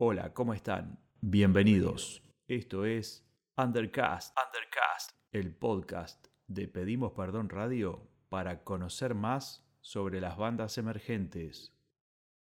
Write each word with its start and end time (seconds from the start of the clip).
Hola, 0.00 0.32
¿cómo 0.32 0.54
están? 0.54 0.96
Bienvenidos. 1.20 2.22
Esto 2.46 2.84
es 2.84 3.28
Undercast, 3.56 4.32
Undercast, 4.38 5.10
el 5.32 5.52
podcast 5.52 6.28
de 6.46 6.68
Pedimos 6.68 7.14
Perdón 7.14 7.48
Radio 7.48 8.08
para 8.28 8.62
conocer 8.62 9.16
más 9.16 9.68
sobre 9.80 10.20
las 10.20 10.36
bandas 10.36 10.78
emergentes. 10.78 11.74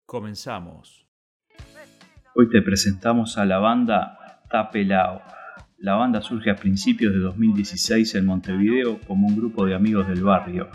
Comenzamos. 0.06 1.08
Hoy 2.36 2.50
te 2.50 2.62
presentamos 2.62 3.38
a 3.38 3.46
la 3.46 3.60
banda 3.60 4.44
Tapelao. 4.52 5.22
La 5.78 5.96
banda 5.96 6.22
surge 6.22 6.52
a 6.52 6.58
principios 6.58 7.14
de 7.14 7.20
2016 7.20 8.16
en 8.16 8.26
Montevideo 8.26 9.00
como 9.08 9.28
un 9.28 9.38
grupo 9.38 9.66
de 9.66 9.76
amigos 9.76 10.10
del 10.10 10.26
barrio 10.26 10.70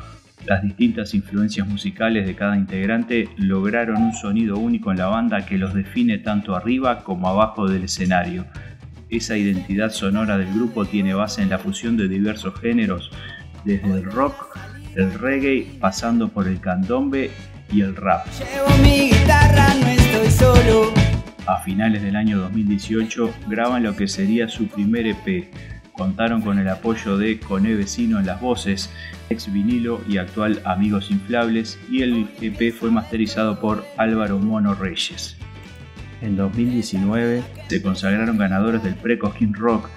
las 0.47 0.63
distintas 0.63 1.15
influencias 1.15 1.67
musicales 1.67 2.27
de 2.27 2.35
cada 2.35 2.57
integrante 2.57 3.29
lograron 3.37 4.03
un 4.03 4.13
sonido 4.13 4.59
único 4.59 4.91
en 4.91 4.99
la 4.99 5.07
banda 5.07 5.47
que 5.47 5.57
los 5.57 5.73
define 5.73 6.19
tanto 6.19 6.55
arriba 6.55 7.03
como 7.03 7.29
abajo 7.29 7.67
del 7.67 7.85
escenario. 7.85 8.45
Esa 9.09 9.39
identidad 9.39 9.91
sonora 9.91 10.37
del 10.37 10.53
grupo 10.53 10.85
tiene 10.85 11.15
base 11.15 11.41
en 11.41 11.49
la 11.49 11.59
fusión 11.59 11.97
de 11.97 12.09
diversos 12.09 12.59
géneros, 12.61 13.11
desde 13.65 13.91
el 13.91 14.05
rock, 14.05 14.59
el 14.97 15.15
reggae, 15.15 15.67
pasando 15.81 16.29
por 16.29 16.47
el 16.47 16.61
candombe 16.61 17.31
y 17.73 17.81
el 17.81 17.97
rap. 17.97 18.27
A 21.47 21.61
finales 21.61 22.03
del 22.03 22.17
año 22.17 22.39
2018 22.41 23.35
graban 23.49 23.83
lo 23.83 23.97
que 23.97 24.09
sería 24.09 24.49
su 24.49 24.67
primer 24.67 25.07
EP, 25.07 25.49
contaron 25.95 26.43
con 26.43 26.59
el 26.59 26.69
apoyo 26.69 27.17
de 27.17 27.39
Cone 27.39 27.75
Vecino 27.75 28.19
en 28.19 28.27
las 28.27 28.41
voces, 28.41 28.91
ex 29.31 29.51
vinilo 29.53 30.01
y 30.09 30.19
actual 30.19 30.61
Amigos 30.65 31.11
Inflables, 31.11 31.79
y 31.91 32.03
el 32.03 32.29
EP 32.41 32.73
fue 32.73 32.91
masterizado 32.91 33.61
por 33.61 33.85
Álvaro 33.97 34.39
Mono 34.39 34.75
Reyes. 34.75 35.37
En 36.21 36.37
2019 36.37 37.43
se 37.69 37.83
consagraron 37.83 38.39
ganadores 38.39 38.83
del 38.83 38.95
Pre-Cosquín 38.95 39.55
Rock, 39.55 39.89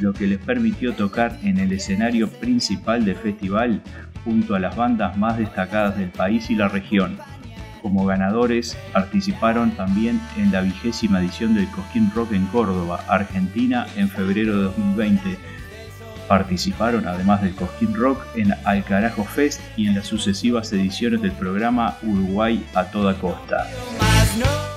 lo 0.00 0.12
que 0.12 0.26
les 0.26 0.38
permitió 0.38 0.92
tocar 0.94 1.38
en 1.42 1.58
el 1.58 1.72
escenario 1.72 2.28
principal 2.28 3.04
del 3.04 3.16
festival 3.16 3.80
junto 4.24 4.54
a 4.54 4.58
las 4.58 4.74
bandas 4.74 5.16
más 5.16 5.38
destacadas 5.38 5.96
del 5.96 6.08
país 6.08 6.50
y 6.50 6.56
la 6.56 6.68
región. 6.68 7.18
Como 7.84 8.06
ganadores 8.06 8.78
participaron 8.94 9.72
también 9.72 10.18
en 10.38 10.50
la 10.50 10.62
vigésima 10.62 11.20
edición 11.20 11.54
del 11.54 11.68
Cosquín 11.68 12.10
Rock 12.14 12.32
en 12.32 12.46
Córdoba, 12.46 13.04
Argentina, 13.08 13.86
en 13.94 14.08
febrero 14.08 14.56
de 14.56 14.62
2020. 14.62 15.36
Participaron 16.26 17.06
además 17.06 17.42
del 17.42 17.54
Cosquín 17.54 17.92
Rock 17.94 18.24
en 18.36 18.54
Alcarajo 18.64 19.24
Fest 19.24 19.60
y 19.76 19.86
en 19.86 19.96
las 19.96 20.06
sucesivas 20.06 20.72
ediciones 20.72 21.20
del 21.20 21.32
programa 21.32 21.98
Uruguay 22.02 22.64
a 22.74 22.84
toda 22.84 23.16
costa. 23.18 23.68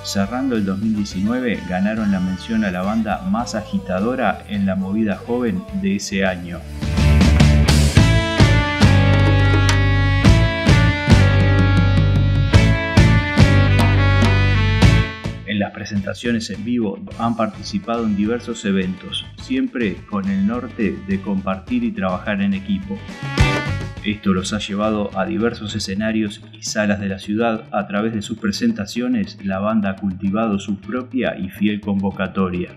Cerrando 0.04 0.54
el 0.56 0.66
2019 0.66 1.62
ganaron 1.66 2.12
la 2.12 2.20
mención 2.20 2.62
a 2.66 2.70
la 2.70 2.82
banda 2.82 3.22
más 3.22 3.54
agitadora 3.54 4.44
en 4.50 4.66
la 4.66 4.76
movida 4.76 5.16
joven 5.16 5.64
de 5.80 5.96
ese 5.96 6.26
año. 6.26 6.60
Presentaciones 15.78 16.50
en 16.50 16.64
vivo 16.64 16.98
han 17.20 17.36
participado 17.36 18.04
en 18.04 18.16
diversos 18.16 18.64
eventos, 18.64 19.24
siempre 19.40 19.94
con 20.10 20.28
el 20.28 20.44
norte 20.44 20.98
de 21.06 21.20
compartir 21.20 21.84
y 21.84 21.92
trabajar 21.92 22.42
en 22.42 22.52
equipo. 22.52 22.98
Esto 24.04 24.34
los 24.34 24.52
ha 24.52 24.58
llevado 24.58 25.16
a 25.16 25.24
diversos 25.24 25.76
escenarios 25.76 26.42
y 26.52 26.64
salas 26.64 26.98
de 26.98 27.06
la 27.06 27.20
ciudad. 27.20 27.66
A 27.70 27.86
través 27.86 28.12
de 28.12 28.22
sus 28.22 28.38
presentaciones, 28.38 29.38
la 29.44 29.60
banda 29.60 29.90
ha 29.90 29.96
cultivado 29.96 30.58
su 30.58 30.80
propia 30.80 31.38
y 31.38 31.48
fiel 31.48 31.80
convocatoria. 31.80 32.70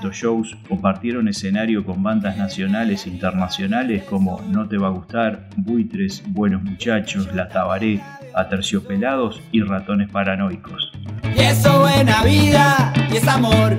Estos 0.00 0.16
shows 0.16 0.56
compartieron 0.66 1.28
escenario 1.28 1.84
con 1.84 2.02
bandas 2.02 2.38
nacionales 2.38 3.04
e 3.04 3.10
internacionales 3.10 4.02
como 4.04 4.40
No 4.48 4.66
Te 4.66 4.78
Va 4.78 4.86
a 4.86 4.92
Gustar, 4.92 5.50
Buitres, 5.58 6.22
Buenos 6.26 6.62
Muchachos, 6.62 7.28
La 7.34 7.50
Tabaré, 7.50 8.00
Aterciopelados 8.34 9.42
y 9.52 9.60
Ratones 9.60 10.10
Paranoicos. 10.10 10.90
Y 11.36 11.42
eso 11.42 11.80
buena 11.80 12.24
vida 12.24 12.94
y 13.12 13.16
es 13.18 13.28
amor. 13.28 13.78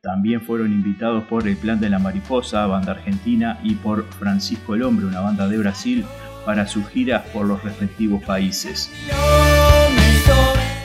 También 0.00 0.40
fueron 0.40 0.72
invitados 0.72 1.24
por 1.24 1.46
El 1.46 1.58
Plan 1.58 1.78
de 1.78 1.90
la 1.90 1.98
Mariposa, 1.98 2.66
banda 2.66 2.92
argentina, 2.92 3.58
y 3.62 3.74
por 3.74 4.10
Francisco 4.14 4.74
el 4.74 4.82
Hombre, 4.82 5.04
una 5.04 5.20
banda 5.20 5.46
de 5.46 5.58
Brasil, 5.58 6.06
para 6.46 6.66
sus 6.66 6.88
giras 6.88 7.20
por 7.34 7.44
los 7.44 7.62
respectivos 7.62 8.22
países. 8.22 8.90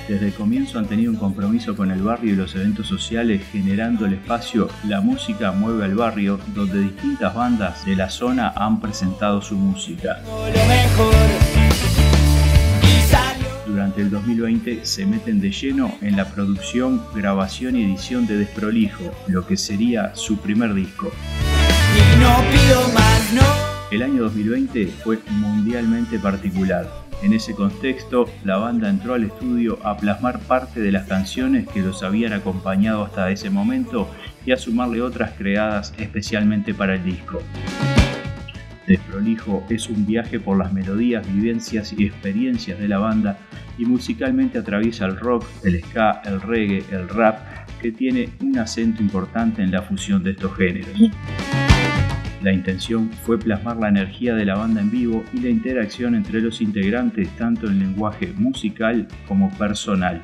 Desde 0.08 0.28
el 0.28 0.34
comienzo 0.34 0.78
han 0.78 0.86
tenido 0.86 1.12
un 1.12 1.18
compromiso 1.18 1.76
con 1.76 1.90
el 1.90 2.04
barrio 2.04 2.34
y 2.34 2.36
los 2.36 2.54
eventos 2.54 2.88
sociales, 2.88 3.42
generando 3.52 4.06
el 4.06 4.14
espacio 4.14 4.70
La 4.88 5.02
Música 5.02 5.52
Mueve 5.52 5.86
al 5.86 5.96
Barrio, 5.96 6.40
donde 6.54 6.80
distintas 6.80 7.34
bandas 7.34 7.84
de 7.86 7.96
la 7.96 8.12
zona 8.12 8.54
han 8.56 8.80
presentado 8.80 9.42
su 9.42 9.56
música. 9.56 10.22
Durante 13.66 14.02
el 14.02 14.12
2020 14.12 14.86
se 14.86 15.08
meten 15.08 15.42
de 15.42 15.50
lleno 15.50 15.96
en 16.02 16.16
la 16.16 16.26
producción, 16.26 17.02
grabación 17.16 17.76
y 17.76 17.84
edición 17.86 18.28
de 18.28 18.38
Desprolijo, 18.38 19.12
lo 19.28 19.48
que 19.48 19.58
sería 19.58 20.16
su 20.16 20.38
primer 20.38 20.76
disco. 20.76 21.12
El 23.90 24.04
año 24.04 24.22
2020 24.24 24.86
fue 24.88 25.20
mundialmente 25.32 26.20
particular 26.20 27.05
en 27.24 27.34
ese 27.34 27.56
contexto, 27.56 28.30
la 28.44 28.58
banda 28.58 28.90
entró 28.90 29.14
al 29.14 29.24
estudio 29.24 29.80
a 29.84 29.98
plasmar 29.98 30.40
parte 30.40 30.80
de 30.80 30.92
las 30.92 31.08
canciones 31.08 31.68
que 31.68 31.81
los 31.81 32.03
habían 32.03 32.34
acompañado 32.34 33.03
hasta 33.03 33.31
ese 33.31 33.50
momento 33.50 34.09
y 34.46 34.52
a 34.52 34.58
sumarle 34.58 35.02
otras 35.02 35.31
creadas 35.38 35.94
especialmente 35.98 36.74
para 36.74 36.96
el 36.96 37.04
disco. 37.04 37.42
Desprolijo 38.88 39.64
es 39.70 39.90
un 39.90 40.06
viaje 40.06 40.40
por 40.40 40.58
las 40.58 40.72
melodías, 40.72 41.25
vivencias 41.34 41.94
y 41.98 42.06
experiencias 42.06 42.80
de 42.80 42.88
la 42.88 43.00
banda 43.00 43.38
y 43.78 43.86
musicalmente 43.86 44.59
atraviesa 44.59 45.06
el 45.06 45.18
rock, 45.18 45.46
el 45.64 45.81
ska, 45.84 46.22
el 46.25 46.42
reggae, 46.42 46.84
el 46.92 47.09
rap, 47.09 47.40
que 47.81 47.92
tiene 47.92 48.30
un 48.42 48.58
acento 48.58 49.02
importante 49.02 49.62
en 49.62 49.72
la 49.72 49.81
fusión 49.81 50.24
de 50.24 50.31
estos 50.31 50.56
géneros. 50.56 50.94
La 52.45 52.53
intención 52.53 53.09
fue 53.09 53.39
plasmar 53.39 53.78
la 53.78 53.89
energía 53.89 54.35
de 54.35 54.45
la 54.45 54.53
banda 54.53 54.79
en 54.79 54.91
vivo 54.91 55.25
y 55.33 55.39
la 55.39 55.50
interacción 55.50 56.13
entre 56.13 56.41
los 56.41 56.61
integrantes 56.61 57.28
tanto 57.38 57.66
en 57.66 57.79
lenguaje 57.79 58.33
musical 58.38 59.07
como 59.28 59.50
personal. 59.57 60.22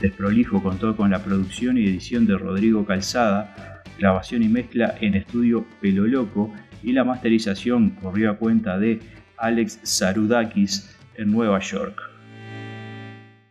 Desprolijo 0.00 0.60
contó 0.60 0.96
con 0.96 1.12
la 1.12 1.22
producción 1.22 1.78
y 1.78 1.84
edición 1.84 2.26
de 2.26 2.36
Rodrigo 2.36 2.84
Calzada, 2.84 3.84
grabación 4.00 4.42
y 4.42 4.48
mezcla 4.48 4.96
en 5.00 5.14
estudio 5.14 5.64
Pelo 5.80 6.08
Loco 6.08 6.52
y 6.82 6.90
la 6.90 7.04
masterización 7.04 7.90
corrió 7.90 8.28
a 8.32 8.36
cuenta 8.36 8.76
de 8.76 8.98
Alex 9.38 9.78
Sarudakis 9.84 10.98
en 11.14 11.30
Nueva 11.30 11.60
York. 11.60 12.00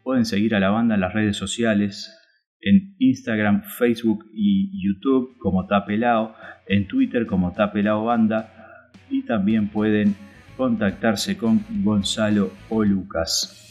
Pueden 0.04 0.26
seguir 0.26 0.56
a 0.56 0.60
la 0.60 0.72
banda 0.72 0.96
en 0.96 1.02
las 1.02 1.14
redes 1.14 1.38
sociales, 1.38 2.19
en 2.62 2.96
Instagram, 3.00 3.64
Facebook 3.64 4.26
y 4.34 4.70
YouTube 4.84 5.38
como 5.38 5.66
Tapelao, 5.68 6.36
en 6.68 6.88
Twitter 6.88 7.26
como 7.26 7.54
Tapelao 7.54 8.06
Banda 8.06 8.92
y 9.10 9.24
también 9.24 9.70
pueden 9.70 10.16
contactarse 10.58 11.38
con 11.38 11.64
Gonzalo 11.84 12.52
o 12.70 12.84
Lucas. 12.84 13.69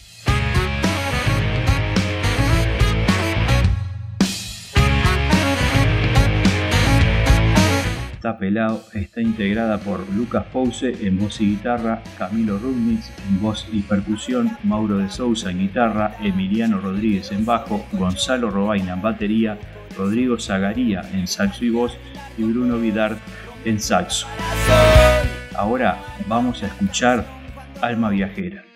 Pelado 8.20 8.82
está 8.94 9.20
integrada 9.20 9.78
por 9.78 10.06
Lucas 10.12 10.44
Pouse 10.52 11.06
en 11.06 11.18
voz 11.18 11.40
y 11.40 11.50
guitarra, 11.50 12.02
Camilo 12.18 12.58
Rubnitz 12.58 13.10
en 13.28 13.40
voz 13.40 13.66
y 13.72 13.80
percusión, 13.82 14.50
Mauro 14.64 14.98
de 14.98 15.08
Sousa 15.08 15.50
en 15.50 15.60
guitarra, 15.60 16.16
Emiliano 16.20 16.80
Rodríguez 16.80 17.30
en 17.30 17.46
bajo, 17.46 17.86
Gonzalo 17.92 18.50
Robaina 18.50 18.94
en 18.94 19.02
batería, 19.02 19.58
Rodrigo 19.96 20.38
Zagaría 20.38 21.02
en 21.12 21.26
saxo 21.26 21.64
y 21.64 21.70
voz 21.70 21.96
y 22.36 22.42
Bruno 22.42 22.78
Vidart 22.78 23.18
en 23.64 23.80
saxo. 23.80 24.26
Ahora 25.56 25.98
vamos 26.26 26.62
a 26.62 26.66
escuchar 26.66 27.24
Alma 27.80 28.10
Viajera. 28.10 28.67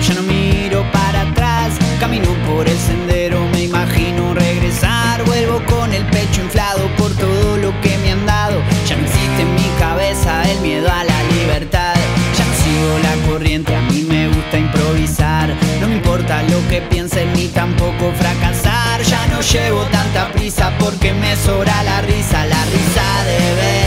ya 0.00 0.14
no 0.14 0.22
miro 0.22 0.84
para 0.92 1.22
atrás. 1.22 1.74
Camino 2.00 2.28
por 2.46 2.68
el 2.68 2.78
sendero, 2.78 3.40
me 3.52 3.64
imagino 3.64 4.34
regresar. 4.34 5.24
Vuelvo 5.24 5.62
con 5.66 5.92
el 5.92 6.04
pecho 6.06 6.42
inflado 6.42 6.86
por 6.96 7.10
todo 7.12 7.56
lo 7.56 7.72
que 7.80 7.96
me 7.98 8.12
han 8.12 8.26
dado. 8.26 8.60
Ya 8.86 8.96
no 8.96 9.04
existe 9.04 9.42
en 9.42 9.54
mi 9.54 9.68
cabeza 9.78 10.42
el 10.50 10.60
miedo 10.60 10.88
a 10.90 11.04
la 11.04 11.22
libertad. 11.34 11.94
Ya 12.36 12.44
no 12.44 12.54
sigo 12.62 12.98
la 13.02 13.30
corriente, 13.30 13.74
a 13.74 13.80
mí 13.82 14.02
me 14.08 14.28
gusta 14.28 14.58
improvisar. 14.58 15.54
No 15.80 15.88
me 15.88 15.96
importa 15.96 16.42
lo 16.44 16.66
que 16.68 16.82
piensen 16.82 17.32
ni 17.34 17.48
tampoco 17.48 18.12
fracasar. 18.18 19.02
Ya 19.02 19.26
no 19.28 19.40
llevo 19.40 19.82
tanta 19.86 20.30
prisa 20.32 20.72
porque 20.78 21.12
me 21.12 21.36
sobra 21.36 21.82
la 21.82 22.00
risa, 22.02 22.46
la 22.46 22.64
risa 22.64 23.24
de 23.24 23.54
ver. 23.54 23.81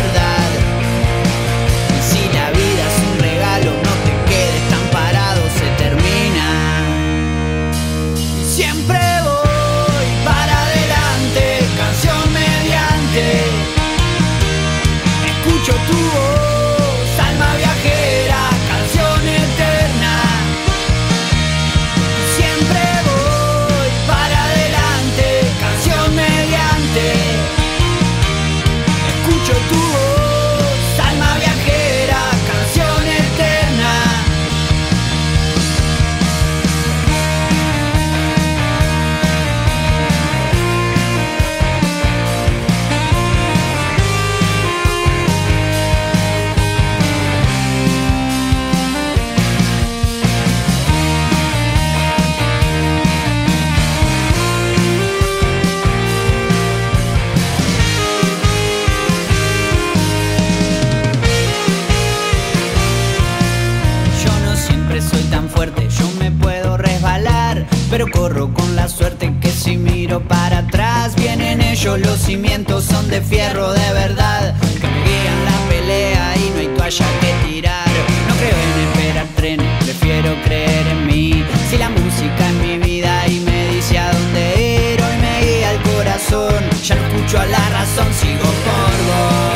Pero 67.97 68.11
corro 68.11 68.53
con 68.53 68.75
la 68.75 68.89
suerte 68.89 69.33
que 69.39 69.49
si 69.49 69.77
miro 69.77 70.19
para 70.19 70.57
atrás 70.57 71.15
vienen 71.15 71.61
ellos, 71.61 71.97
los 71.97 72.19
cimientos 72.19 72.83
son 72.83 73.07
de 73.09 73.21
fierro 73.21 73.71
de 73.71 73.93
verdad, 73.93 74.53
que 74.81 74.85
me 74.85 75.01
guían 75.05 75.45
la 75.45 75.69
pelea 75.69 76.35
y 76.35 76.49
no 76.49 76.59
hay 76.59 76.67
toalla 76.75 77.05
que 77.21 77.47
tirar. 77.47 77.87
No 78.27 78.35
creo 78.35 78.57
en 78.65 78.89
esperar 78.89 79.27
trenes, 79.37 79.83
prefiero 79.85 80.35
creer 80.43 80.87
en 80.87 81.07
mí. 81.07 81.45
Si 81.69 81.77
la 81.77 81.87
música 81.87 82.49
es 82.49 82.53
mi 82.55 82.77
vida 82.79 83.25
y 83.29 83.39
me 83.39 83.69
dice 83.69 83.97
a 83.97 84.11
dónde 84.11 84.91
ir, 84.91 85.01
hoy 85.01 85.17
me 85.21 85.39
guía 85.45 85.71
el 85.71 85.81
corazón, 85.83 86.69
ya 86.83 86.95
no 86.95 87.07
escucho 87.07 87.39
a 87.39 87.45
la 87.45 87.69
razón, 87.69 88.07
sigo 88.13 88.43
por 88.43 89.05
vos. 89.07 89.54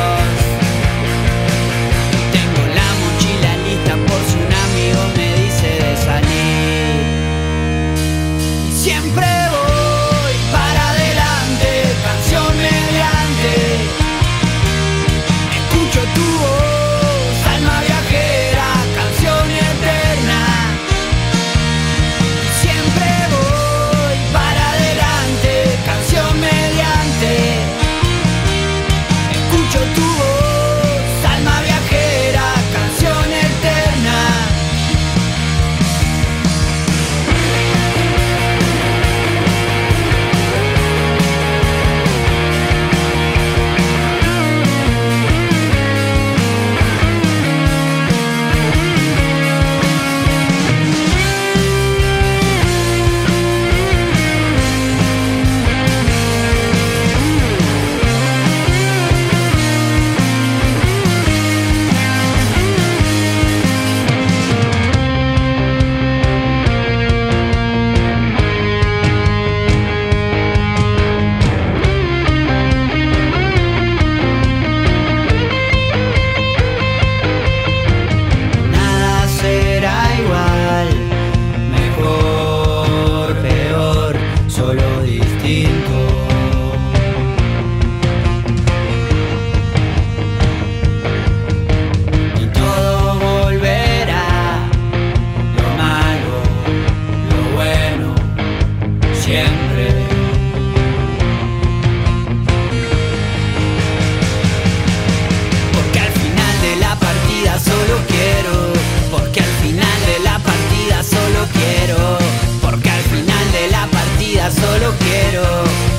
lo 114.80 114.90
quiero. 114.92 115.89